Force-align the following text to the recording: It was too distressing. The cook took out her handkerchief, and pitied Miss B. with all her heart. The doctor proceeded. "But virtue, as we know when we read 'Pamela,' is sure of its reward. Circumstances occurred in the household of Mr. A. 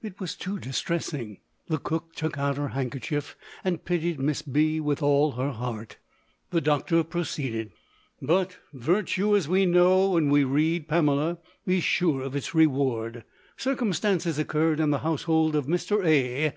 It 0.00 0.20
was 0.20 0.36
too 0.36 0.60
distressing. 0.60 1.40
The 1.66 1.80
cook 1.80 2.14
took 2.14 2.38
out 2.38 2.56
her 2.56 2.68
handkerchief, 2.68 3.34
and 3.64 3.84
pitied 3.84 4.20
Miss 4.20 4.40
B. 4.40 4.78
with 4.78 5.02
all 5.02 5.32
her 5.32 5.50
heart. 5.50 5.96
The 6.50 6.60
doctor 6.60 7.02
proceeded. 7.02 7.72
"But 8.22 8.58
virtue, 8.72 9.34
as 9.34 9.48
we 9.48 9.66
know 9.66 10.10
when 10.10 10.30
we 10.30 10.44
read 10.44 10.86
'Pamela,' 10.86 11.38
is 11.66 11.82
sure 11.82 12.22
of 12.22 12.36
its 12.36 12.54
reward. 12.54 13.24
Circumstances 13.56 14.38
occurred 14.38 14.78
in 14.78 14.90
the 14.90 14.98
household 15.00 15.56
of 15.56 15.66
Mr. 15.66 16.06
A. 16.06 16.52